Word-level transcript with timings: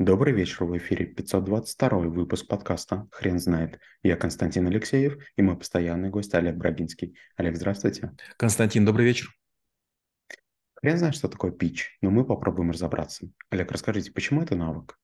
Добрый 0.00 0.32
вечер, 0.32 0.64
в 0.64 0.74
эфире 0.78 1.04
522 1.04 1.90
выпуск 2.08 2.46
подкаста 2.48 3.06
«Хрен 3.12 3.38
знает». 3.38 3.78
Я 4.02 4.16
Константин 4.16 4.66
Алексеев 4.66 5.18
и 5.36 5.42
мой 5.42 5.58
постоянный 5.58 6.08
гость 6.08 6.32
Олег 6.32 6.56
Брагинский. 6.56 7.18
Олег, 7.36 7.56
здравствуйте. 7.56 8.16
Константин, 8.38 8.86
добрый 8.86 9.04
вечер. 9.04 9.28
Хрен 10.76 10.96
знает, 10.96 11.16
что 11.16 11.28
такое 11.28 11.50
пич, 11.50 11.98
но 12.00 12.10
мы 12.10 12.24
попробуем 12.24 12.70
разобраться. 12.70 13.28
Олег, 13.50 13.70
расскажите, 13.72 14.10
почему 14.10 14.40
это 14.40 14.56
навык? 14.56 14.98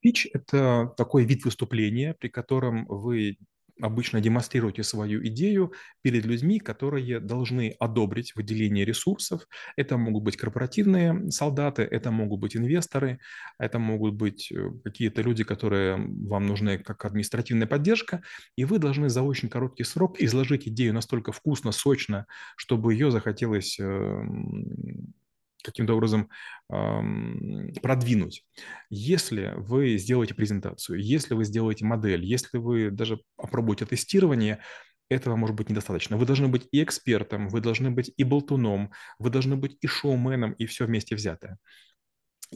Пич– 0.00 0.26
это 0.32 0.92
такой 0.96 1.24
вид 1.24 1.44
выступления, 1.44 2.14
при 2.14 2.26
котором 2.26 2.86
вы 2.88 3.38
обычно 3.82 4.20
демонстрируете 4.20 4.82
свою 4.82 5.26
идею 5.26 5.72
перед 6.02 6.24
людьми, 6.24 6.58
которые 6.58 7.20
должны 7.20 7.74
одобрить 7.78 8.34
выделение 8.34 8.84
ресурсов. 8.84 9.46
Это 9.76 9.96
могут 9.96 10.24
быть 10.24 10.36
корпоративные 10.36 11.30
солдаты, 11.30 11.82
это 11.82 12.10
могут 12.10 12.40
быть 12.40 12.56
инвесторы, 12.56 13.20
это 13.58 13.78
могут 13.78 14.14
быть 14.14 14.50
э, 14.52 14.70
какие-то 14.84 15.22
люди, 15.22 15.44
которые 15.44 15.96
вам 15.96 16.46
нужны 16.46 16.78
как 16.78 17.04
административная 17.04 17.66
поддержка, 17.66 18.22
и 18.56 18.64
вы 18.64 18.78
должны 18.78 19.08
за 19.08 19.22
очень 19.22 19.48
короткий 19.48 19.84
срок 19.84 20.20
изложить 20.20 20.68
идею 20.68 20.94
настолько 20.94 21.32
вкусно, 21.32 21.72
сочно, 21.72 22.26
чтобы 22.56 22.94
ее 22.94 23.10
захотелось 23.10 23.78
эм, 23.78 25.14
каким-то 25.62 25.94
образом 25.94 26.28
эм, 26.72 27.72
продвинуть. 27.82 28.44
Если 28.90 29.52
вы 29.56 29.96
сделаете 29.98 30.34
презентацию, 30.34 31.00
если 31.02 31.34
вы 31.34 31.44
сделаете 31.44 31.84
модель, 31.84 32.24
если 32.24 32.58
вы 32.58 32.90
даже 32.90 33.20
опробуете 33.36 33.86
тестирование, 33.86 34.60
этого 35.08 35.36
может 35.36 35.56
быть 35.56 35.68
недостаточно. 35.68 36.16
Вы 36.16 36.24
должны 36.24 36.48
быть 36.48 36.68
и 36.70 36.82
экспертом, 36.82 37.48
вы 37.48 37.60
должны 37.60 37.90
быть 37.90 38.12
и 38.16 38.24
болтуном, 38.24 38.92
вы 39.18 39.30
должны 39.30 39.56
быть 39.56 39.76
и 39.80 39.86
шоуменом, 39.86 40.52
и 40.52 40.66
все 40.66 40.86
вместе 40.86 41.16
взятое. 41.16 41.58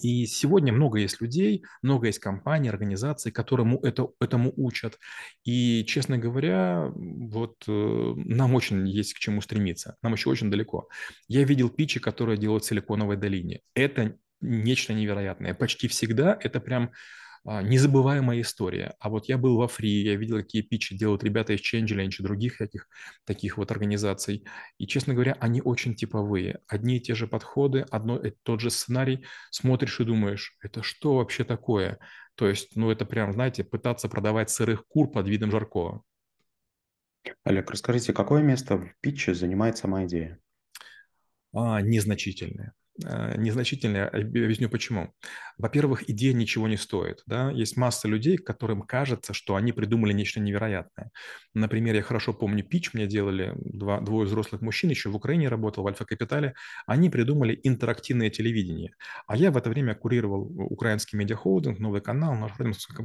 И 0.01 0.27
сегодня 0.27 0.73
много 0.73 0.99
есть 0.99 1.21
людей, 1.21 1.65
много 1.83 2.09
есть 2.09 2.19
компаний, 2.19 2.69
организаций, 2.69 3.31
которому 3.31 3.79
это, 3.81 4.09
этому 4.21 4.53
учат. 4.57 4.99
И, 5.45 5.85
честно 5.87 6.19
говоря, 6.19 6.91
вот 6.95 7.63
э, 7.69 8.13
нам 8.17 8.55
очень 8.55 8.89
есть 8.89 9.15
к 9.15 9.19
чему 9.19 9.41
стремиться. 9.41 9.97
Нам 10.03 10.15
еще 10.15 10.31
очень 10.31 10.51
далеко. 10.51 10.89
Я 11.29 11.45
видел 11.45 11.71
питчи, 11.71 12.01
которые 12.01 12.39
делают 12.39 12.65
в 12.65 12.67
Силиконовой 12.67 13.17
долине. 13.17 13.61
Это 13.75 14.17
нечто 14.41 14.95
невероятное. 14.95 15.55
Почти 15.55 15.89
всегда 15.89 16.37
это 16.41 16.61
прям 16.61 16.91
незабываемая 17.45 18.41
история. 18.41 18.95
А 19.01 19.11
вот 19.11 19.29
я 19.29 19.37
был 19.37 19.57
во 19.57 19.69
Фри, 19.69 20.03
я 20.03 20.17
видел, 20.17 20.39
какие 20.39 20.63
питчи 20.63 20.97
делают 20.97 21.23
ребята 21.23 21.53
из 21.53 21.61
Changelinch 21.61 22.17
и 22.19 22.23
других 22.23 22.59
таких, 22.59 22.89
таких 23.25 23.59
вот 23.59 23.71
организаций. 23.71 24.45
И, 24.79 24.87
честно 24.87 25.13
говоря, 25.15 25.37
они 25.41 25.61
очень 25.61 25.95
типовые. 25.95 26.61
Одни 26.67 26.97
и 26.97 27.01
те 27.01 27.15
же 27.15 27.27
подходы, 27.27 27.87
одно 27.91 28.19
и 28.19 28.33
тот 28.43 28.61
же 28.61 28.71
сценарий. 28.71 29.27
Смотришь 29.51 30.01
и 30.01 30.05
думаешь, 30.05 30.57
это 30.63 30.83
что 30.83 31.17
вообще 31.17 31.45
такое? 31.45 31.99
То 32.35 32.49
есть, 32.49 32.77
ну, 32.77 32.91
это 32.91 33.05
прям, 33.05 33.33
знаете, 33.33 33.63
пытаться 33.63 34.09
продавать 34.09 34.51
сырых 34.51 34.87
кур 34.87 35.11
под 35.11 35.29
видом 35.29 35.51
жаркого. 35.51 36.03
Олег, 37.45 37.71
расскажите, 37.71 38.13
какое 38.13 38.43
место 38.43 38.77
в 38.79 38.95
питче 39.01 39.35
занимает 39.35 39.77
сама 39.77 40.05
идея? 40.05 40.39
А, 41.53 41.81
незначительное. 41.81 42.75
Э, 43.03 43.35
незначительное. 43.37 44.09
Объясню 44.09 44.69
почему. 44.69 45.13
Во-первых, 45.59 46.09
идея 46.09 46.33
ничего 46.33 46.69
не 46.69 46.77
стоит. 46.77 47.23
Да? 47.27 47.51
Есть 47.51 47.77
масса 47.77 48.07
людей, 48.07 48.37
которым 48.37 48.83
кажется, 48.83 49.33
что 49.33 49.57
они 49.57 49.73
придумали 49.73 50.13
нечто 50.13 50.39
невероятное. 50.39 51.11
Например, 51.55 51.95
я 51.97 52.03
хорошо 52.03 52.33
помню 52.33 52.63
пич, 52.63 52.95
мне 52.95 53.07
делали 53.07 53.53
два, 53.57 54.01
двое 54.01 54.27
взрослых 54.27 54.63
мужчин, 54.63 54.91
еще 54.91 55.11
в 55.11 55.17
Украине 55.17 55.49
работал, 55.49 55.83
в 55.83 55.89
Альфа-Капитале. 55.89 56.55
Они 56.87 57.11
придумали 57.11 57.59
интерактивное 57.65 58.31
телевидение. 58.31 58.95
А 59.27 59.37
я 59.37 59.51
в 59.51 59.57
это 59.57 59.71
время 59.71 59.97
курировал 59.97 60.43
украинский 60.71 61.19
медиахолдинг, 61.19 61.81
новый 61.81 62.01
канал, 62.01 62.35
наш 62.35 62.53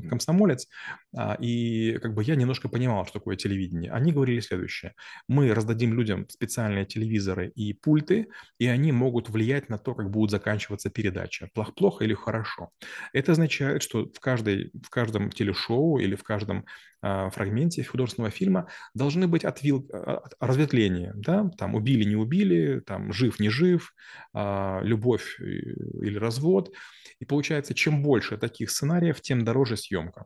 комсомолец. 0.09 0.67
А, 1.15 1.35
и 1.39 1.97
как 1.97 2.13
бы 2.13 2.23
я 2.23 2.35
немножко 2.35 2.69
понимал, 2.69 3.05
что 3.05 3.19
такое 3.19 3.37
телевидение. 3.37 3.91
Они 3.91 4.11
говорили 4.11 4.39
следующее. 4.39 4.93
Мы 5.27 5.51
раздадим 5.53 5.95
людям 5.95 6.27
специальные 6.29 6.85
телевизоры 6.85 7.49
и 7.55 7.73
пульты, 7.73 8.28
и 8.59 8.67
они 8.67 8.91
могут 8.91 9.29
влиять 9.29 9.69
на 9.69 9.78
то, 9.84 9.95
как 9.95 10.09
будет 10.09 10.31
заканчиваться 10.31 10.90
передача. 10.90 11.50
Плохо, 11.53 11.72
плохо 11.72 12.03
или 12.03 12.13
хорошо. 12.13 12.69
Это 13.13 13.31
означает, 13.31 13.84
что 13.84 14.06
в, 14.06 14.19
каждой, 14.19 14.72
в 14.73 14.90
каждом 14.90 15.29
телешоу 15.31 16.00
или 16.00 16.16
в 16.16 16.23
каждом 16.23 16.66
э, 17.01 17.29
фрагменте 17.31 17.84
художественного 17.84 18.31
фильма 18.31 18.67
должны 18.94 19.28
быть 19.28 19.45
отвил, 19.45 19.88
а, 19.91 20.23
разветвления. 20.40 21.13
Да? 21.16 21.50
Там 21.57 21.75
убили, 21.75 22.03
не 22.03 22.16
убили, 22.16 22.81
там 22.85 23.13
жив, 23.13 23.40
не 23.40 23.50
жив, 23.50 23.94
э, 24.34 24.79
любовь 24.84 25.40
или 25.40 26.17
развод. 26.17 26.72
И 27.19 27.25
получается, 27.25 27.73
чем 27.73 28.03
больше 28.03 28.38
таких 28.38 28.69
сценариев, 28.72 29.22
тем 29.22 29.44
дороже 29.44 29.78
съемка. 29.78 30.25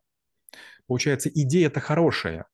Получается, 0.87 1.29
идея-то 1.29 1.79
хорошая, 1.79 2.45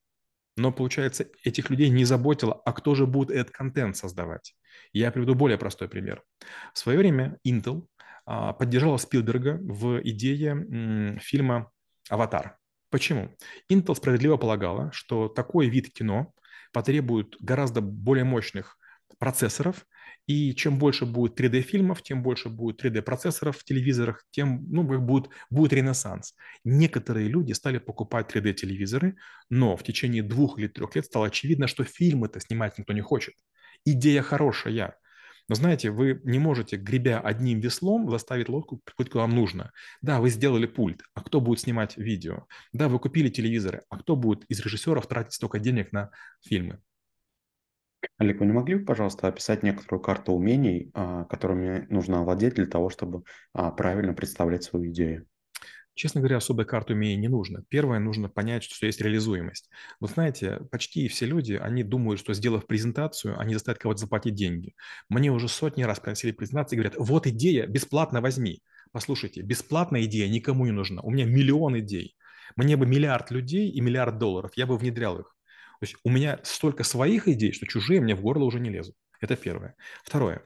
но, 0.59 0.72
получается, 0.74 1.28
этих 1.44 1.70
людей 1.70 1.90
не 1.90 2.03
заботило, 2.03 2.62
а 2.66 2.74
кто 2.74 2.94
же 2.94 3.06
будет 3.08 3.31
этот 3.31 3.52
контент 3.52 3.96
создавать. 3.96 4.56
Я 4.92 5.12
приведу 5.12 5.34
более 5.34 5.58
простой 5.58 5.88
пример. 5.88 6.22
В 6.74 6.78
свое 6.78 6.97
время 6.97 7.38
Intel 7.47 7.86
а, 8.25 8.53
поддержала 8.53 8.98
Спилберга 8.98 9.58
в 9.62 10.02
идее 10.03 11.18
фильма 11.22 11.72
«Аватар». 12.09 12.58
Почему? 12.90 13.36
Intel 13.72 13.96
справедливо 13.96 14.36
полагала, 14.36 14.92
что 14.92 15.30
такой 15.30 15.69
вид 15.69 15.94
кино 15.94 16.34
потребует 16.74 17.36
гораздо 17.40 17.81
более 17.81 18.25
мощных 18.25 18.78
процессоров, 19.18 19.86
и 20.30 20.54
чем 20.54 20.78
больше 20.78 21.08
будет 21.08 21.40
3D-фильмов, 21.40 22.04
тем 22.04 22.22
больше 22.22 22.50
будет 22.50 22.86
3D-процессоров 22.86 23.58
в 23.58 23.64
телевизорах, 23.64 24.24
тем 24.30 24.64
ну, 24.70 24.84
будет, 24.84 25.32
будет 25.50 25.74
ренессанс. 25.74 26.36
Некоторые 26.64 27.28
люди 27.28 27.54
стали 27.54 27.80
покупать 27.80 28.30
3D-телевизоры, 28.36 29.16
но 29.50 29.76
в 29.76 29.82
течение 29.82 30.22
двух 30.22 30.60
или 30.60 30.68
трех 30.68 30.96
лет 30.96 31.06
стало 31.06 31.26
очевидно, 31.26 31.66
что 31.66 31.84
фильмы-то 31.84 32.40
снимать 32.40 32.78
никто 32.78 32.94
не 32.94 33.02
хочет. 33.02 33.34
Идея 33.86 34.22
хорошая, 34.22 34.98
но 35.48 35.56
знаете, 35.56 35.90
вы 35.90 36.22
не 36.24 36.38
можете, 36.38 36.78
гребя 36.78 37.20
одним 37.20 37.60
веслом, 37.60 38.08
заставить 38.12 38.50
лодку 38.50 38.82
приплыть 38.86 39.10
куда 39.10 39.22
вам 39.22 39.32
нужно. 39.32 39.72
Да, 40.04 40.20
вы 40.20 40.30
сделали 40.30 40.68
пульт, 40.68 41.02
а 41.16 41.22
кто 41.24 41.42
будет 41.42 41.60
снимать 41.60 41.98
видео? 41.98 42.46
Да, 42.72 42.88
вы 42.88 43.00
купили 43.00 43.30
телевизоры, 43.30 43.82
а 43.90 43.98
кто 43.98 44.16
будет 44.16 44.46
из 44.46 44.60
режиссеров 44.60 45.08
тратить 45.08 45.34
столько 45.34 45.58
денег 45.58 45.92
на 45.92 46.12
фильмы? 46.48 46.78
Олег, 48.18 48.40
вы 48.40 48.46
не 48.46 48.54
могли 48.54 48.76
бы, 48.76 48.86
пожалуйста, 48.86 49.28
описать 49.28 49.64
некоторую 49.64 50.02
карту 50.02 50.34
умений, 50.34 50.92
а, 50.94 51.26
которыми 51.26 51.86
нужно 51.90 52.20
овладеть 52.20 52.56
для 52.56 52.66
того, 52.66 52.90
чтобы 52.90 53.24
а, 53.54 53.72
правильно 53.72 54.14
представлять 54.14 54.64
свою 54.64 54.92
идею? 54.92 55.26
Честно 55.96 56.22
говоря, 56.22 56.38
особой 56.38 56.66
карты 56.66 56.94
умений 56.94 57.18
не 57.18 57.28
нужно. 57.28 57.66
Первое, 57.68 58.00
нужно 58.00 58.30
понять, 58.30 58.64
что 58.64 58.86
есть 58.86 59.02
реализуемость. 59.02 59.70
Вот 60.00 60.12
знаете, 60.12 60.60
почти 60.72 61.10
все 61.10 61.26
люди, 61.26 61.60
они 61.62 61.84
думают, 61.84 62.22
что 62.22 62.34
сделав 62.34 62.68
презентацию, 62.68 63.38
они 63.38 63.54
заставят 63.54 63.80
кого-то 63.80 64.00
заплатить 64.00 64.34
деньги. 64.34 64.76
Мне 65.10 65.30
уже 65.30 65.50
сотни 65.50 65.84
раз 65.84 66.00
приносили 66.00 66.31
презентации 66.31 66.78
и 66.78 66.80
говорят, 66.80 66.96
вот 66.98 67.28
идея, 67.28 67.68
бесплатно 67.68 68.22
возьми. 68.22 68.64
Послушайте, 68.94 69.42
бесплатная 69.42 70.04
идея 70.04 70.30
никому 70.30 70.66
не 70.66 70.72
нужна. 70.72 71.02
У 71.02 71.12
меня 71.12 71.26
миллион 71.26 71.78
идей. 71.80 72.16
Мне 72.56 72.78
бы 72.78 72.86
миллиард 72.86 73.30
людей 73.30 73.70
и 73.70 73.81
миллиард 73.81 74.18
долларов, 74.18 74.52
я 74.56 74.66
бы 74.66 74.78
внедрял 74.78 75.20
их. 75.20 75.36
То 75.80 75.86
есть 75.86 75.96
у 76.04 76.10
меня 76.10 76.40
столько 76.44 76.84
своих 76.84 77.28
идей, 77.28 77.54
что 77.54 77.66
чужие 77.66 78.02
мне 78.02 78.16
в 78.16 78.22
горло 78.22 78.44
уже 78.44 78.60
не 78.60 78.70
лезут. 78.70 78.96
Это 79.22 79.36
первое. 79.36 79.76
Второе. 80.04 80.46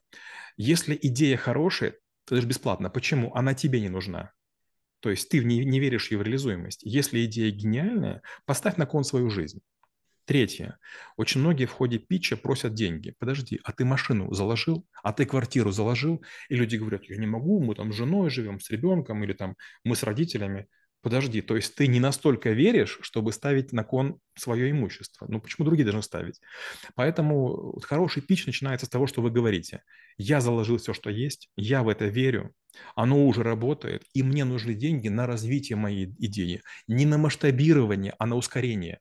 Если 0.57 0.97
идея 1.01 1.37
хорошая, 1.37 1.91
то 2.25 2.35
это 2.35 2.41
же 2.41 2.47
бесплатно. 2.47 2.89
Почему? 2.89 3.33
Она 3.33 3.53
тебе 3.53 3.81
не 3.81 3.89
нужна. 3.89 4.31
То 4.99 5.09
есть 5.09 5.29
ты 5.29 5.43
не, 5.43 5.65
не 5.65 5.79
веришь 5.79 6.09
в 6.09 6.21
реализуемость. 6.21 6.81
Если 6.83 7.25
идея 7.25 7.51
гениальная, 7.51 8.21
поставь 8.45 8.77
на 8.77 8.85
кон 8.85 9.03
свою 9.03 9.29
жизнь. 9.29 9.59
Третье. 10.25 10.77
Очень 11.17 11.41
многие 11.41 11.65
в 11.65 11.73
ходе 11.73 11.97
питча 11.97 12.37
просят 12.37 12.73
деньги. 12.73 13.13
Подожди, 13.19 13.59
а 13.65 13.73
ты 13.73 13.83
машину 13.83 14.33
заложил? 14.33 14.87
А 15.03 15.11
ты 15.11 15.25
квартиру 15.25 15.71
заложил? 15.71 16.23
И 16.47 16.55
люди 16.55 16.77
говорят, 16.77 17.03
я 17.05 17.17
не 17.17 17.27
могу, 17.27 17.61
мы 17.61 17.75
там 17.75 17.91
с 17.91 17.95
женой 17.95 18.29
живем, 18.29 18.61
с 18.61 18.69
ребенком, 18.69 19.21
или 19.23 19.33
там 19.33 19.57
мы 19.83 19.97
с 19.97 20.03
родителями. 20.03 20.67
Подожди, 21.03 21.41
то 21.41 21.57
есть 21.57 21.75
ты 21.75 21.87
не 21.87 21.99
настолько 21.99 22.51
веришь, 22.51 22.97
чтобы 23.01 23.33
ставить 23.33 23.73
на 23.73 23.83
кон 23.83 24.21
свое 24.35 24.71
имущество. 24.71 25.27
Ну 25.29 25.41
почему 25.41 25.65
другие 25.65 25.83
должны 25.83 26.01
ставить? 26.01 26.39
Поэтому 26.95 27.77
хороший 27.81 28.21
пич 28.21 28.45
начинается 28.45 28.85
с 28.85 28.89
того, 28.89 29.05
что 29.05 29.21
вы 29.21 29.29
говорите. 29.29 29.83
Я 30.17 30.39
заложил 30.39 30.77
все, 30.77 30.93
что 30.93 31.09
есть, 31.09 31.49
я 31.57 31.83
в 31.83 31.89
это 31.89 32.05
верю, 32.05 32.55
оно 32.95 33.27
уже 33.27 33.43
работает, 33.43 34.03
и 34.13 34.23
мне 34.23 34.45
нужны 34.45 34.73
деньги 34.73 35.09
на 35.09 35.27
развитие 35.27 35.75
моей 35.75 36.15
идеи. 36.19 36.61
Не 36.87 37.05
на 37.05 37.17
масштабирование, 37.17 38.15
а 38.17 38.25
на 38.25 38.37
ускорение. 38.37 38.99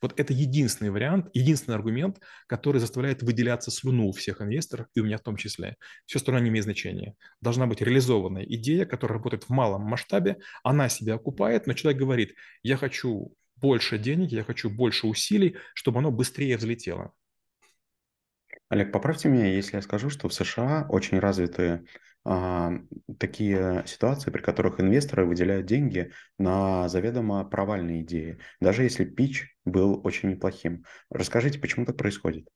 Вот 0.00 0.18
это 0.18 0.32
единственный 0.32 0.90
вариант, 0.90 1.28
единственный 1.34 1.74
аргумент, 1.74 2.20
который 2.46 2.78
заставляет 2.80 3.22
выделяться 3.22 3.70
слюну 3.70 4.08
у 4.08 4.12
всех 4.12 4.40
инвесторов, 4.40 4.86
и 4.94 5.00
у 5.00 5.04
меня 5.04 5.18
в 5.18 5.22
том 5.22 5.36
числе. 5.36 5.76
Все 6.06 6.18
остальное 6.18 6.42
не 6.42 6.50
имеет 6.50 6.64
значения. 6.64 7.14
Должна 7.40 7.66
быть 7.66 7.80
реализованная 7.80 8.44
идея, 8.44 8.84
которая 8.84 9.18
работает 9.18 9.44
в 9.44 9.50
малом 9.50 9.82
масштабе, 9.82 10.38
она 10.62 10.88
себя 10.88 11.14
окупает, 11.14 11.66
но 11.66 11.74
человек 11.74 12.00
говорит, 12.00 12.34
я 12.62 12.76
хочу 12.76 13.34
больше 13.56 13.98
денег, 13.98 14.30
я 14.30 14.44
хочу 14.44 14.70
больше 14.70 15.06
усилий, 15.06 15.56
чтобы 15.74 15.98
оно 15.98 16.10
быстрее 16.10 16.56
взлетело. 16.56 17.12
Олег, 18.68 18.92
поправьте 18.92 19.28
меня, 19.28 19.46
если 19.46 19.76
я 19.76 19.82
скажу, 19.82 20.10
что 20.10 20.28
в 20.28 20.34
США 20.34 20.86
очень 20.90 21.18
развиты 21.18 21.62
а, 21.62 22.17
такие 23.18 23.84
ситуации, 23.86 24.30
при 24.30 24.42
которых 24.42 24.80
инвесторы 24.80 25.24
выделяют 25.24 25.66
деньги 25.66 26.12
на 26.38 26.88
заведомо 26.88 27.44
провальные 27.44 28.02
идеи, 28.02 28.38
даже 28.60 28.82
если 28.82 29.04
пич 29.04 29.56
был 29.64 30.00
очень 30.04 30.30
неплохим. 30.30 30.84
Расскажите, 31.10 31.58
почему 31.58 31.86
так 31.86 31.96
происходит? 31.96 32.48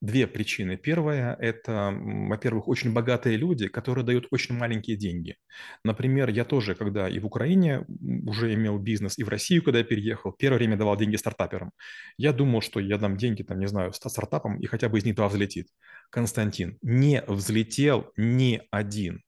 Две 0.00 0.26
причины. 0.26 0.78
Первая– 0.78 1.36
это, 1.38 1.94
во-первых, 1.94 2.68
очень 2.68 2.92
богатые 2.92 3.36
люди, 3.36 3.68
которые 3.68 4.04
дают 4.04 4.28
очень 4.30 4.54
маленькие 4.54 4.96
деньги. 4.96 5.36
Например, 5.84 6.30
я 6.30 6.46
тоже, 6.46 6.74
когда 6.74 7.06
и 7.06 7.18
в 7.18 7.26
Украине 7.26 7.84
уже 8.26 8.54
имел 8.54 8.78
бизнес, 8.78 9.18
и 9.18 9.24
в 9.24 9.28
Россию, 9.28 9.62
когда 9.62 9.80
я 9.80 9.84
переехал, 9.84 10.32
первое 10.32 10.58
время 10.58 10.78
давал 10.78 10.96
деньги 10.96 11.16
стартаперам. 11.16 11.72
Я 12.16 12.32
думал, 12.32 12.62
что 12.62 12.80
я 12.80 12.96
дам 12.96 13.18
деньги, 13.18 13.42
там, 13.42 13.58
не 13.58 13.66
знаю, 13.66 13.92
стартапам, 13.92 14.58
и 14.58 14.66
хотя 14.66 14.88
бы 14.88 14.96
из 14.98 15.04
них 15.04 15.16
два 15.16 15.28
взлетит. 15.28 15.68
Константин, 16.10 16.78
не 16.80 17.22
взлетел 17.26 18.10
ни 18.16 18.62
один 18.70 19.20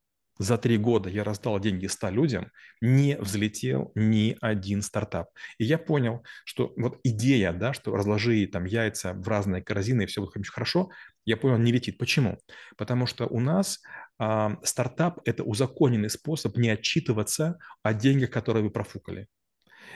за 0.43 0.59
три 0.59 0.77
года 0.77 1.09
я 1.09 1.25
раздал 1.25 1.59
деньги 1.61 1.87
100 1.87 2.11
людям, 2.11 2.51
не 2.81 3.17
взлетел 3.17 3.93
ни 3.95 4.37
один 4.41 4.83
стартап. 4.83 5.29
И 5.59 5.65
я 5.65 5.79
понял, 5.79 6.25
что 6.45 6.73
вот 6.77 6.99
идея, 7.05 7.53
да, 7.53 7.73
что 7.73 7.95
разложи 7.95 8.47
там 8.47 8.65
яйца 8.65 9.15
в 9.15 9.27
разные 9.29 9.63
корзины 9.63 10.03
и 10.03 10.07
все 10.07 10.21
будет 10.21 10.37
очень 10.37 10.53
хорошо, 10.53 10.91
я 11.25 11.37
понял, 11.37 11.59
не 11.59 11.73
летит. 11.73 11.99
Почему? 11.99 12.39
Потому 12.77 13.07
что 13.07 13.27
у 13.27 13.39
нас 13.39 13.81
а, 14.19 14.57
стартап– 14.65 15.21
это 15.25 15.45
узаконенный 15.45 16.11
способ 16.11 16.57
не 16.57 16.71
отчитываться 16.71 17.59
о 17.83 17.95
деньгах, 17.95 18.31
которые 18.31 18.65
вы 18.65 18.71
профукали. 18.71 19.29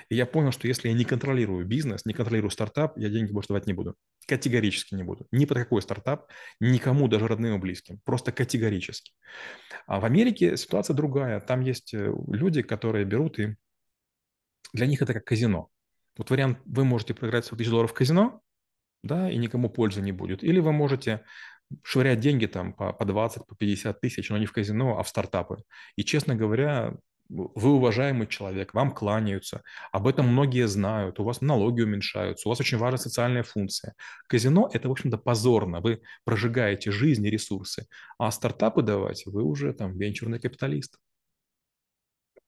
И 0.09 0.15
я 0.15 0.27
понял, 0.27 0.53
что 0.53 0.69
если 0.69 0.88
я 0.88 0.94
не 0.94 1.05
контролирую 1.05 1.67
бизнес, 1.67 2.05
не 2.05 2.12
контролирую 2.12 2.50
стартап, 2.50 2.97
я 2.97 3.09
деньги 3.09 3.33
больше 3.33 3.49
давать 3.49 3.67
не 3.67 3.73
буду. 3.73 3.97
Категорически 4.27 4.94
не 4.94 5.03
буду. 5.03 5.27
Ни 5.33 5.44
под 5.44 5.59
какой 5.59 5.83
стартап, 5.83 6.31
никому, 6.61 7.09
даже 7.09 7.27
родным 7.27 7.56
и 7.56 7.59
близким. 7.59 8.00
Просто 8.05 8.33
категорически. 8.33 9.12
А 9.87 10.00
в 10.00 10.05
Америке 10.05 10.56
ситуация 10.56 10.94
другая. 10.94 11.41
Там 11.41 11.61
есть 11.61 11.94
э, 11.94 12.12
люди, 12.29 12.62
которые 12.62 13.05
берут 13.05 13.38
и 13.38 13.56
для 14.73 14.87
них 14.87 15.03
это 15.03 15.15
как 15.15 15.25
казино. 15.25 15.71
Вот 16.17 16.31
вариант, 16.31 16.59
вы 16.65 16.85
можете 16.85 17.15
проиграть 17.15 17.44
100 17.44 17.56
тысяч 17.56 17.71
долларов 17.71 17.91
в 17.91 17.94
казино, 17.94 18.41
да, 19.03 19.31
и 19.31 19.37
никому 19.37 19.71
пользы 19.71 20.00
не 20.00 20.12
будет. 20.12 20.43
Или 20.43 20.61
вы 20.61 20.73
можете 20.73 21.25
швырять 21.82 22.21
деньги 22.21 22.47
там 22.47 22.73
по, 22.73 22.93
по 22.93 23.05
20, 23.05 23.47
по 23.47 23.55
50 23.55 24.00
тысяч, 24.00 24.31
но 24.31 24.39
не 24.39 24.47
в 24.47 24.53
казино, 24.53 24.99
а 24.99 25.03
в 25.03 25.09
стартапы. 25.09 25.62
И, 25.97 26.05
честно 26.05 26.35
говоря, 26.35 26.94
вы 27.28 27.73
уважаемый 27.75 28.26
человек, 28.26 28.75
вам 28.75 28.93
кланяются, 28.93 29.62
об 29.93 30.06
этом 30.06 30.28
многие 30.28 30.67
знают, 30.67 31.20
у 31.20 31.25
вас 31.25 31.40
налоги 31.40 31.82
уменьшаются, 31.82 32.49
у 32.49 32.50
вас 32.50 32.61
очень 32.61 32.78
важная 32.78 32.99
социальная 32.99 33.43
функция. 33.43 33.94
Казино– 34.28 34.69
это, 34.73 34.88
в 34.88 34.93
общем-то, 34.93 35.19
позорно, 35.19 35.81
вы 35.81 36.02
прожигаете 36.25 36.90
жизнь 36.90 37.26
и 37.26 37.31
ресурсы, 37.31 37.87
а 38.19 38.31
стартапы 38.31 38.82
давать 38.82 39.25
вы 39.26 39.43
уже 39.43 39.73
там 39.73 39.96
венчурный 39.96 40.40
капиталист. 40.40 40.99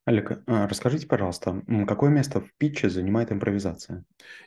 Олег, 0.04 0.42
а 0.46 0.66
расскажите, 0.66 1.06
пожалуйста, 1.06 1.62
какое 1.86 2.10
место 2.10 2.40
в 2.40 2.54
питче 2.56 2.88
занимает 2.88 3.30
импровизация? 3.30 4.04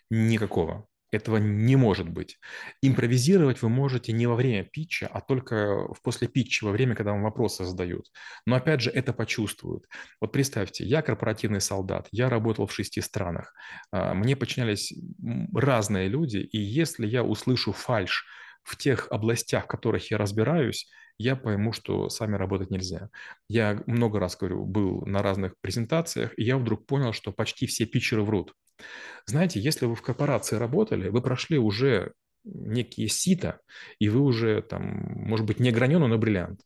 Никакого. 0.10 0.88
Этого 1.12 1.38
не 1.38 1.76
может 1.76 2.10
быть. 2.10 2.40
Импровизировать 2.82 3.62
вы 3.62 3.70
можете 3.70 4.14
не 4.14 4.28
во 4.28 4.36
время 4.36 4.64
питча, 4.64 5.08
а 5.12 5.22
только 5.22 5.88
в 5.94 6.02
после 6.02 6.28
питча, 6.28 6.64
во 6.66 6.72
время, 6.72 6.96
когда 6.96 7.12
вам 7.12 7.24
вопросы 7.24 7.66
задают. 7.66 8.06
Но 8.46 8.56
опять 8.56 8.82
же, 8.82 8.90
это 8.92 9.12
почувствуют. 9.14 9.86
Вот 10.22 10.32
представьте, 10.32 10.86
я 10.86 11.02
корпоративный 11.02 11.62
солдат, 11.62 12.08
я 12.12 12.30
работал 12.30 12.66
в 12.68 12.74
шести 12.74 13.02
странах, 13.02 13.54
а, 13.92 14.14
мне 14.14 14.36
подчинялись 14.36 14.94
разные 15.54 16.08
люди, 16.08 16.38
и 16.38 16.58
если 16.58 17.06
я 17.08 17.24
услышу 17.24 17.72
фальш 17.74 18.26
в 18.64 18.78
тех 18.78 19.08
областях, 19.10 19.66
в 19.66 19.68
которых 19.68 20.12
я 20.12 20.18
разбираюсь, 20.18 20.88
я 21.22 21.36
пойму, 21.36 21.74
что 21.74 22.10
сами 22.10 22.36
работать 22.36 22.70
нельзя. 22.70 23.10
Я 23.48 23.82
много 23.86 24.20
раз, 24.20 24.38
говорю, 24.38 24.66
был 24.66 25.06
на 25.06 25.22
разных 25.22 25.54
презентациях, 25.62 26.34
и 26.38 26.44
я 26.44 26.58
вдруг 26.58 26.86
понял, 26.86 27.14
что 27.14 27.32
почти 27.32 27.66
все 27.66 27.86
питчеры 27.86 28.24
врут. 28.24 28.54
Знаете, 29.26 29.60
если 29.60 29.86
вы 29.86 29.96
в 29.96 30.02
корпорации 30.02 30.56
работали, 30.56 31.10
вы 31.10 31.22
прошли 31.22 31.58
уже 31.58 32.14
некие 32.44 33.08
сита, 33.08 33.60
и 34.00 34.10
вы 34.10 34.22
уже 34.22 34.62
там, 34.64 34.84
может 34.84 35.46
быть, 35.46 35.60
не 35.60 35.72
граненый, 35.72 36.08
но 36.08 36.18
бриллиант. 36.18 36.62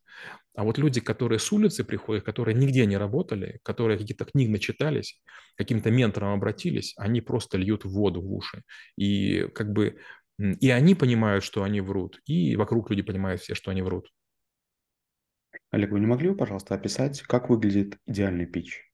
А 0.56 0.64
вот 0.64 0.78
люди, 0.78 1.02
которые 1.02 1.40
с 1.40 1.52
улицы 1.52 1.84
приходят, 1.84 2.24
которые 2.24 2.56
нигде 2.56 2.86
не 2.86 2.96
работали, 2.96 3.60
которые 3.64 3.98
какие-то 3.98 4.24
книги 4.24 4.50
начитались, 4.50 5.22
каким-то 5.58 5.92
ментором 5.92 6.34
обратились, 6.34 6.94
они 6.98 7.20
просто 7.20 7.58
льют 7.58 7.84
воду 7.84 8.22
в 8.22 8.34
уши. 8.34 8.64
И 8.96 9.50
как 9.54 9.74
бы 9.74 9.98
и 10.38 10.70
они 10.70 10.96
понимают, 10.96 11.44
что 11.44 11.64
они 11.64 11.82
врут, 11.82 12.20
и 12.26 12.56
вокруг 12.56 12.90
люди 12.90 13.02
понимают 13.02 13.42
все, 13.42 13.56
что 13.56 13.72
они 13.72 13.82
врут. 13.82 14.10
Олег, 15.76 15.92
вы 15.92 16.00
не 16.00 16.06
могли 16.06 16.30
бы, 16.30 16.38
пожалуйста, 16.38 16.74
описать, 16.74 17.22
как 17.24 17.50
выглядит 17.50 17.98
идеальный 18.08 18.46
пич? 18.46 18.90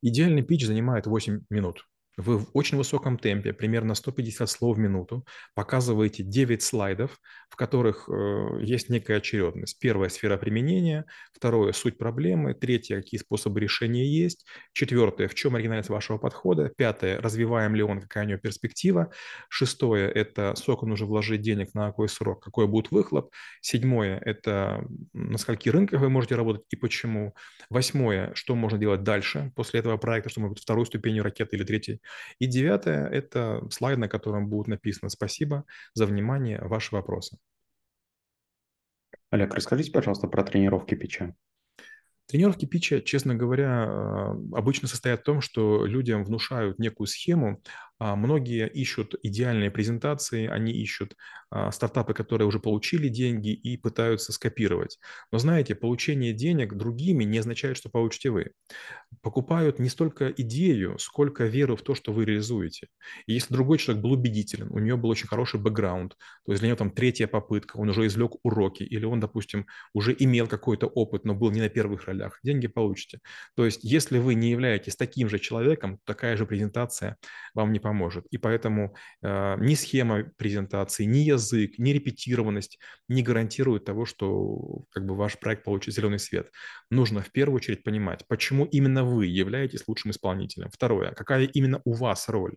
Идеальный 0.00 0.40
пич 0.40 0.64
занимает 0.64 1.06
8 1.06 1.42
минут. 1.50 1.86
Вы 2.16 2.38
в 2.38 2.46
очень 2.52 2.78
высоком 2.78 3.18
темпе, 3.18 3.52
примерно 3.52 3.94
150 3.94 4.48
слов 4.48 4.76
в 4.76 4.80
минуту, 4.80 5.26
показываете 5.54 6.22
9 6.22 6.62
слайдов, 6.62 7.18
в 7.48 7.56
которых 7.56 8.08
э, 8.08 8.58
есть 8.62 8.88
некая 8.88 9.16
очередность. 9.18 9.78
Первая– 9.80 10.08
сфера 10.10 10.36
применения, 10.36 11.06
второе– 11.32 11.72
суть 11.74 11.98
проблемы, 11.98 12.54
третье– 12.54 12.96
какие 13.02 13.18
способы 13.18 13.60
решения 13.60 14.06
есть, 14.06 14.46
четвертое– 14.72 15.28
в 15.28 15.34
чем 15.34 15.56
оригинальность 15.56 15.90
вашего 15.90 16.18
подхода, 16.18 16.70
пятое– 16.76 17.20
развиваем 17.22 17.74
ли 17.74 17.82
он, 17.82 18.00
какая 18.00 18.24
у 18.24 18.28
него 18.28 18.38
перспектива, 18.38 19.10
шестое– 19.48 20.08
это 20.14 20.54
сколько 20.56 20.86
нужно 20.86 21.06
вложить 21.06 21.42
денег, 21.42 21.74
на 21.74 21.88
какой 21.88 22.08
срок, 22.08 22.44
какой 22.44 22.68
будет 22.68 22.92
выхлоп, 22.92 23.32
седьмое– 23.60 24.20
это 24.24 24.86
на 25.12 25.38
скольки 25.38 25.68
рынках 25.68 26.00
вы 26.00 26.10
можете 26.10 26.36
работать 26.36 26.64
и 26.70 26.76
почему, 26.76 27.34
восьмое– 27.70 28.32
что 28.34 28.54
можно 28.54 28.78
делать 28.78 29.02
дальше 29.02 29.52
после 29.56 29.80
этого 29.80 29.96
проекта, 29.96 30.30
что 30.30 30.40
может 30.40 30.54
быть 30.54 30.62
второй 30.62 30.86
ступенью 30.86 31.24
ракеты 31.24 31.56
или 31.56 31.64
третьей, 31.64 32.00
и 32.38 32.46
девятое– 32.46 33.08
это 33.10 33.66
слайд, 33.70 33.98
на 33.98 34.08
котором 34.08 34.48
будет 34.48 34.68
написано 34.68 35.08
«Спасибо 35.08 35.64
за 35.94 36.06
внимание, 36.06 36.60
ваши 36.62 36.94
вопросы». 36.94 37.38
Олег, 39.30 39.54
расскажите, 39.54 39.90
пожалуйста, 39.90 40.28
про 40.28 40.44
тренировки 40.44 40.94
пича. 40.94 41.34
Тренировки 42.26 42.64
питча, 42.64 43.02
честно 43.02 43.34
говоря, 43.34 43.84
а, 43.86 44.30
обычно 44.52 44.88
состоят 44.88 45.20
в 45.20 45.24
том, 45.24 45.40
что 45.42 45.84
людям 45.84 46.24
внушают 46.24 46.78
некую 46.78 47.06
схему. 47.06 47.62
А 47.98 48.16
многие 48.16 48.68
ищут 48.68 49.14
идеальные 49.22 49.70
презентации, 49.70 50.48
они 50.48 50.72
ищут 50.72 51.16
а, 51.50 51.70
стартапы, 51.70 52.12
которые 52.12 52.48
уже 52.48 52.58
получили 52.58 53.08
деньги 53.08 53.52
и 53.52 53.76
пытаются 53.76 54.32
скопировать. 54.32 54.98
Но 55.30 55.38
знаете, 55.38 55.76
получение 55.76 56.32
денег 56.32 56.74
другими 56.74 57.22
не 57.22 57.38
означает, 57.38 57.76
что 57.76 57.90
получите 57.90 58.30
вы. 58.30 58.50
Покупают 59.22 59.78
не 59.78 59.88
столько 59.88 60.28
идею, 60.30 60.98
сколько 60.98 61.44
веру 61.44 61.76
в 61.76 61.82
то, 61.82 61.94
что 61.94 62.12
вы 62.12 62.24
реализуете. 62.24 62.88
И 63.26 63.34
если 63.34 63.54
другой 63.54 63.78
человек 63.78 64.02
был 64.02 64.12
убедителен, 64.12 64.72
у 64.72 64.80
него 64.80 64.98
был 64.98 65.10
очень 65.10 65.28
хороший 65.28 65.60
бэкграунд, 65.60 66.16
то 66.44 66.52
есть 66.52 66.60
для 66.60 66.68
него 66.68 66.76
там 66.76 66.90
третья 66.90 67.28
попытка, 67.28 67.76
он 67.76 67.88
уже 67.90 68.06
извлек 68.06 68.32
уроки, 68.42 68.82
или 68.82 69.04
он, 69.04 69.20
допустим, 69.20 69.66
уже 69.92 70.14
имел 70.18 70.48
какой-то 70.48 70.88
опыт, 70.88 71.24
но 71.24 71.34
был 71.34 71.52
не 71.52 71.60
на 71.60 71.68
первых 71.68 72.06
ролях, 72.06 72.40
деньги 72.42 72.66
получите. 72.66 73.20
То 73.54 73.64
есть, 73.64 73.84
если 73.84 74.18
вы 74.18 74.34
не 74.34 74.50
являетесь 74.50 74.96
таким 74.96 75.28
же 75.28 75.38
человеком, 75.38 76.00
такая 76.04 76.36
же 76.36 76.44
презентация 76.44 77.16
вам 77.54 77.72
не 77.72 77.78
поможет. 77.84 78.24
И 78.30 78.38
поэтому 78.38 78.94
э, 79.22 79.56
ни 79.60 79.74
схема 79.74 80.24
презентации, 80.38 81.04
ни 81.04 81.18
язык, 81.18 81.78
ни 81.78 81.90
репетированность 81.90 82.78
не 83.08 83.22
гарантируют 83.22 83.84
того, 83.84 84.06
что 84.06 84.84
как 84.90 85.04
бы 85.04 85.14
ваш 85.14 85.38
проект 85.38 85.64
получит 85.64 85.94
зеленый 85.94 86.18
свет. 86.18 86.50
Нужно 86.90 87.20
в 87.20 87.30
первую 87.30 87.56
очередь 87.56 87.84
понимать, 87.84 88.26
почему 88.26 88.64
именно 88.64 89.04
вы 89.04 89.26
являетесь 89.26 89.86
лучшим 89.86 90.12
исполнителем. 90.12 90.70
Второе, 90.72 91.12
какая 91.12 91.44
именно 91.44 91.82
у 91.84 91.92
вас 91.92 92.30
роль. 92.30 92.56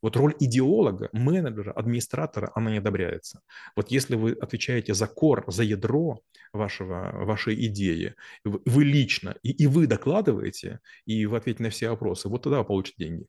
Вот 0.00 0.16
роль 0.16 0.34
идеолога, 0.40 1.10
менеджера, 1.12 1.72
администратора, 1.72 2.50
она 2.54 2.70
не 2.70 2.78
одобряется. 2.78 3.42
Вот 3.76 3.90
если 3.90 4.16
вы 4.16 4.32
отвечаете 4.32 4.94
за 4.94 5.06
кор, 5.06 5.44
за 5.46 5.64
ядро 5.64 6.22
вашего, 6.54 7.12
вашей 7.24 7.66
идеи, 7.66 8.14
вы 8.44 8.84
лично, 8.84 9.36
и, 9.42 9.50
и 9.50 9.66
вы 9.66 9.86
докладываете, 9.86 10.80
и 11.04 11.26
вы 11.26 11.36
ответите 11.36 11.62
на 11.62 11.70
все 11.70 11.90
вопросы, 11.90 12.28
вот 12.28 12.42
тогда 12.42 12.58
вы 12.58 12.64
получите 12.64 13.04
деньги. 13.04 13.26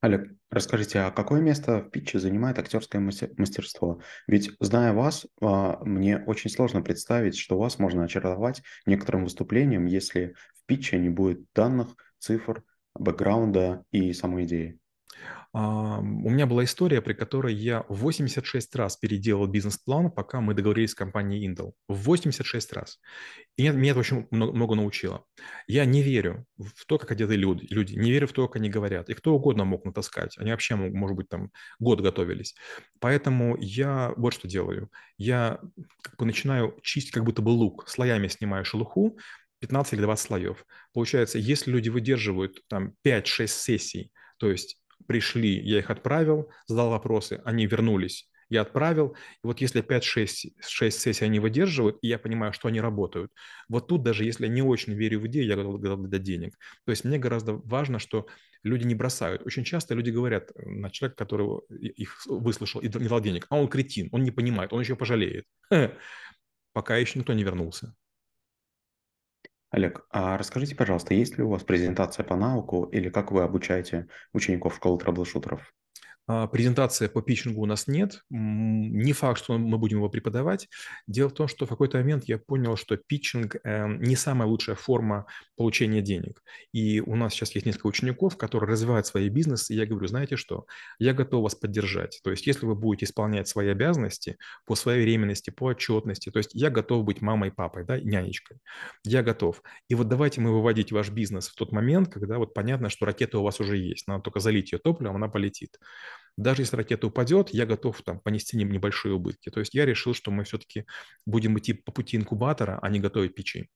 Олег, 0.00 0.30
расскажите, 0.50 1.00
а 1.00 1.10
какое 1.10 1.40
место 1.40 1.80
в 1.80 1.90
питче 1.90 2.20
занимает 2.20 2.58
актерское 2.58 3.00
мастерство? 3.00 4.00
Ведь, 4.28 4.52
зная 4.60 4.92
вас, 4.92 5.26
а, 5.40 5.82
мне 5.84 6.18
очень 6.18 6.50
сложно 6.50 6.82
представить, 6.82 7.36
что 7.36 7.58
вас 7.58 7.80
можно 7.80 8.04
очаровать 8.04 8.62
некоторым 8.86 9.24
выступлением, 9.24 9.86
если 9.86 10.36
в 10.54 10.66
питче 10.66 10.98
не 10.98 11.08
будет 11.08 11.40
данных, 11.52 11.96
цифр, 12.20 12.62
бэкграунда 12.94 13.84
и 13.90 14.12
самой 14.12 14.44
идеи. 14.44 14.78
А, 15.52 15.98
у 15.98 16.30
меня 16.30 16.46
была 16.46 16.64
история, 16.64 17.00
при 17.00 17.14
которой 17.14 17.54
я 17.54 17.84
86 17.88 18.74
раз 18.76 18.96
переделал 18.96 19.46
бизнес-план, 19.46 20.10
пока 20.10 20.40
мы 20.40 20.54
договорились 20.54 20.90
с 20.90 20.94
компанией 20.94 21.48
Intel. 21.48 21.72
86 21.88 22.72
раз. 22.74 23.00
И 23.56 23.68
меня 23.68 23.92
это 23.92 24.00
очень 24.00 24.26
много 24.30 24.74
научило. 24.74 25.24
Я 25.66 25.84
не 25.84 26.02
верю 26.02 26.46
в 26.58 26.84
то, 26.86 26.98
как 26.98 27.12
одеты 27.12 27.36
люди, 27.36 27.66
люди, 27.70 27.94
не 27.94 28.10
верю 28.10 28.26
в 28.26 28.32
то, 28.32 28.46
как 28.46 28.56
они 28.56 28.68
говорят. 28.68 29.08
И 29.08 29.14
кто 29.14 29.34
угодно 29.34 29.64
мог 29.64 29.84
натаскать. 29.84 30.36
Они 30.38 30.50
вообще, 30.50 30.76
может 30.76 31.16
быть, 31.16 31.28
там 31.28 31.50
год 31.78 32.00
готовились. 32.00 32.54
Поэтому 33.00 33.56
я 33.58 34.12
вот 34.16 34.34
что 34.34 34.46
делаю. 34.46 34.90
Я 35.16 35.60
как 36.02 36.16
бы 36.18 36.26
начинаю 36.26 36.78
чистить 36.82 37.12
как 37.12 37.24
будто 37.24 37.42
бы 37.42 37.50
лук. 37.50 37.88
Слоями 37.88 38.28
снимаю 38.28 38.64
шелуху, 38.64 39.18
15 39.60 39.94
или 39.94 40.02
20 40.02 40.26
слоев. 40.26 40.66
Получается, 40.92 41.38
если 41.38 41.70
люди 41.70 41.88
выдерживают 41.88 42.62
там 42.68 42.92
5-6 43.04 43.46
сессий, 43.46 44.12
то 44.36 44.50
есть 44.50 44.78
пришли, 45.06 45.58
я 45.60 45.78
их 45.78 45.90
отправил, 45.90 46.50
задал 46.66 46.90
вопросы, 46.90 47.40
они 47.44 47.66
вернулись, 47.66 48.28
я 48.48 48.62
отправил. 48.62 49.16
И 49.42 49.46
вот 49.46 49.60
если 49.60 49.82
5-6 49.82 50.52
сессий 50.90 51.24
они 51.24 51.40
выдерживают, 51.40 51.98
и 52.02 52.08
я 52.08 52.18
понимаю, 52.18 52.52
что 52.52 52.68
они 52.68 52.80
работают, 52.80 53.32
вот 53.68 53.88
тут 53.88 54.02
даже 54.02 54.24
если 54.24 54.46
я 54.46 54.52
не 54.52 54.62
очень 54.62 54.94
верю 54.94 55.20
в 55.20 55.26
идею, 55.26 55.46
я 55.46 55.56
готов, 55.56 55.80
дать 56.08 56.22
денег. 56.22 56.56
То 56.84 56.90
есть 56.90 57.04
мне 57.04 57.18
гораздо 57.18 57.54
важно, 57.54 57.98
что 57.98 58.26
люди 58.62 58.84
не 58.86 58.94
бросают. 58.94 59.42
Очень 59.46 59.64
часто 59.64 59.94
люди 59.94 60.10
говорят 60.10 60.50
на 60.56 60.90
человека, 60.90 61.24
который 61.24 61.60
их 61.80 62.26
выслушал 62.26 62.80
и 62.80 62.88
не 62.88 63.08
дал 63.08 63.20
денег, 63.20 63.46
а 63.50 63.56
он 63.56 63.68
кретин, 63.68 64.08
он 64.12 64.22
не 64.24 64.30
понимает, 64.30 64.72
он 64.72 64.80
еще 64.80 64.96
пожалеет. 64.96 65.44
Пока 66.72 66.96
еще 66.96 67.18
никто 67.18 67.32
не 67.32 67.44
вернулся. 67.44 67.94
Олег, 69.70 70.06
а 70.10 70.36
расскажите, 70.36 70.74
пожалуйста, 70.74 71.14
есть 71.14 71.38
ли 71.38 71.42
у 71.42 71.48
вас 71.48 71.64
презентация 71.64 72.22
по 72.24 72.36
науку 72.36 72.84
или 72.84 73.08
как 73.08 73.32
вы 73.32 73.42
обучаете 73.42 74.08
учеников 74.34 74.74
школы 74.76 74.98
трэблшутеров? 74.98 75.72
А, 76.28 76.46
презентация 76.46 77.08
по 77.08 77.22
питчингу 77.22 77.62
у 77.62 77.66
нас 77.66 77.86
нет. 77.86 78.22
Не 78.28 79.12
факт, 79.14 79.42
что 79.42 79.56
мы 79.56 79.78
будем 79.78 79.96
его 79.96 80.10
преподавать. 80.10 80.68
Дело 81.06 81.30
в 81.30 81.32
том, 81.32 81.48
что 81.48 81.64
в 81.64 81.70
какой-то 81.70 81.96
момент 81.96 82.24
я 82.26 82.38
понял, 82.38 82.76
что 82.76 82.98
питчинг 82.98 83.56
эм, 83.64 84.02
не 84.02 84.14
самая 84.14 84.46
лучшая 84.46 84.76
форма 84.76 85.24
получения 85.56 86.02
денег. 86.02 86.42
И 86.72 87.00
у 87.00 87.16
нас 87.16 87.32
сейчас 87.32 87.54
есть 87.54 87.64
несколько 87.64 87.86
учеников, 87.86 88.36
которые 88.36 88.70
развивают 88.70 89.06
свои 89.06 89.30
бизнесы. 89.30 89.72
И 89.72 89.76
я 89.76 89.86
говорю, 89.86 90.06
знаете 90.06 90.36
что, 90.36 90.66
я 90.98 91.14
готов 91.14 91.44
вас 91.44 91.54
поддержать. 91.54 92.20
То 92.22 92.30
есть 92.30 92.46
если 92.46 92.66
вы 92.66 92.74
будете 92.74 93.06
исполнять 93.06 93.48
свои 93.48 93.68
обязанности 93.68 94.36
по 94.66 94.74
своей 94.74 95.04
временности, 95.04 95.48
по 95.48 95.64
отчетности, 95.64 96.30
то 96.30 96.38
есть 96.38 96.50
я 96.52 96.68
готов 96.68 97.04
быть 97.04 97.22
мамой, 97.22 97.50
папой, 97.50 97.84
да, 97.84 97.98
нянечкой. 97.98 98.58
Я 99.02 99.22
готов. 99.22 99.62
И 99.88 99.94
вот 99.94 100.08
давайте 100.08 100.42
мы 100.42 100.52
выводить 100.52 100.92
ваш 100.92 101.08
бизнес 101.08 101.48
в 101.48 101.54
тот 101.54 101.72
момент, 101.72 102.12
когда 102.12 102.36
вот 102.36 102.52
понятно, 102.52 102.90
что 102.90 103.06
ракета 103.06 103.38
у 103.38 103.42
вас 103.42 103.60
уже 103.60 103.78
есть. 103.78 104.06
Надо 104.06 104.24
только 104.24 104.40
залить 104.40 104.72
ее 104.72 104.78
топливом, 104.78 105.16
она 105.16 105.28
полетит 105.28 105.78
даже 106.36 106.62
если 106.62 106.76
ракета 106.76 107.06
упадет, 107.06 107.50
я 107.50 107.66
готов 107.66 108.00
там 108.02 108.20
понести 108.20 108.56
небольшие 108.56 109.14
убытки. 109.14 109.50
То 109.50 109.60
есть 109.60 109.74
я 109.74 109.84
решил, 109.86 110.14
что 110.14 110.30
мы 110.30 110.44
все-таки 110.44 110.86
будем 111.26 111.58
идти 111.58 111.72
по 111.72 111.92
пути 111.92 112.16
инкубатора, 112.16 112.78
а 112.80 112.88
не 112.88 113.00
готовить 113.00 113.34
печи. 113.34 113.68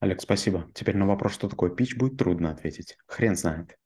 Олег, 0.00 0.20
спасибо. 0.20 0.70
Теперь 0.74 0.96
на 0.96 1.06
вопрос, 1.06 1.34
что 1.34 1.48
такое 1.48 1.70
пич, 1.70 1.96
будет 1.96 2.18
трудно 2.18 2.50
ответить. 2.50 2.96
Хрен 3.06 3.36
знает. 3.36 3.76